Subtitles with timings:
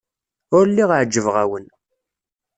[0.57, 1.65] Ur lliɣ ɛejbeɣ-awen.